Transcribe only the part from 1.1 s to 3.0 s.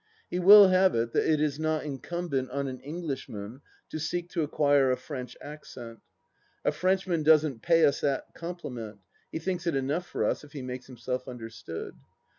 that it is not incumbent on an